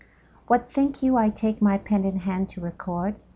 WHAT 0.47 0.67
think 0.67 1.03
you 1.03 1.15
I 1.15 1.29
take 1.29 1.61
my 1.61 1.77
pen 1.77 2.05
in 2.05 2.15
hand 2.15 2.49
to 2.49 2.59
record? 2.61 3.13